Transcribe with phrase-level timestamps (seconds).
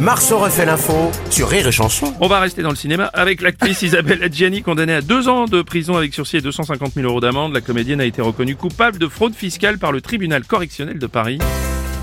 [0.00, 2.14] Marceau refait l'info sur Rire et Chanson.
[2.20, 5.62] On va rester dans le cinéma avec l'actrice Isabelle Adjani condamnée à deux ans de
[5.62, 7.52] prison avec sursis et 250 000 euros d'amende.
[7.52, 11.38] La comédienne a été reconnue coupable de fraude fiscale par le tribunal correctionnel de Paris.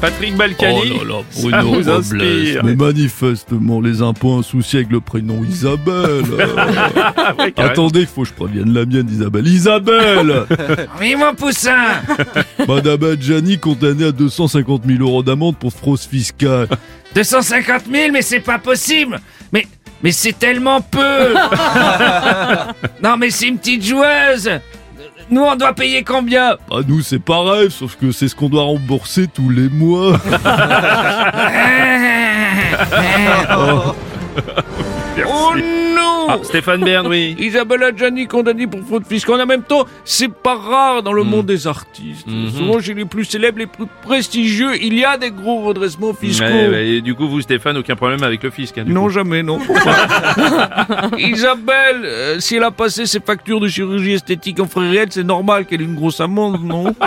[0.01, 1.89] Patrick Balkany, Oh là là, ça Bruno vous Robles.
[1.89, 6.25] inspire Mais manifestement, les impôts un souci avec le prénom Isabelle.
[7.39, 7.53] Ouais.
[7.57, 9.47] Attendez, il faut que je prévienne la mienne d'Isabelle.
[9.47, 10.45] Isabelle
[11.01, 12.01] Oui, mon poussin
[12.67, 16.67] Madame Adjani condamnée à 250 000 euros d'amende pour fraude fiscale.
[17.15, 19.19] 250 000, mais c'est pas possible.
[19.51, 19.65] Mais,
[20.03, 21.33] mais c'est tellement peu.
[23.01, 24.49] Non, mais c'est une petite joueuse.
[25.29, 26.57] Nous, on doit payer combien?
[26.69, 30.19] Bah nous c'est pareil, sauf que c'est ce qu'on doit rembourser tous les mois.
[33.57, 33.95] Oh
[35.17, 37.35] non Ah, Stéphane Bern, oui.
[37.39, 39.39] Isabelle Adjani condamnée pour fraude fiscale.
[39.41, 41.27] En même temps, c'est pas rare dans le Mm.
[41.29, 42.25] monde des artistes.
[42.27, 42.49] Mhm.
[42.51, 46.45] Souvent, chez les plus célèbres, les plus prestigieux, il y a des gros redressements fiscaux.
[46.45, 48.77] Ouais, ouais, et du coup, vous, Stéphane, aucun problème avec le fisc.
[48.77, 49.09] hein, du Non, coup.
[49.11, 49.59] jamais, non.
[51.17, 55.23] Isabelle, euh, si elle a passé ses factures de chirurgie esthétique en frais réels, c'est
[55.23, 56.93] normal qu'elle ait une grosse amende, non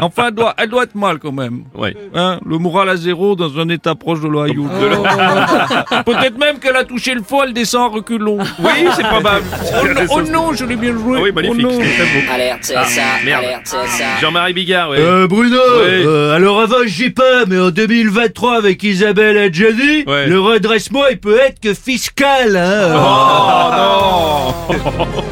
[0.00, 1.64] Enfin, elle doit, elle doit être mal quand même.
[1.74, 1.96] Ouais.
[2.14, 4.66] Hein, le moral à zéro dans un état proche de l'Ohio.
[6.04, 8.38] Peut-être même qu'elle a touché le fond, elle descend en reculons.
[8.58, 9.44] Oui, c'est probable.
[9.82, 11.18] Oh, non, oh non, je l'ai bien joué.
[11.18, 11.78] Ah oui, magnifique, Oh non.
[11.80, 12.32] c'est très beau.
[12.34, 13.44] Alerte, c'est Ah, ça, merde.
[13.44, 14.04] alerte, c'est ça.
[14.20, 14.98] Jean-Marie Bigard, ouais.
[15.00, 16.04] Euh, Bruno, Ouais.
[16.06, 20.26] euh, alors avant je dis pas, mais en 2023 avec Isabelle Adjani, Ouais.
[20.26, 22.94] le redressement il peut être que fiscal, hein.
[22.96, 25.22] Oh non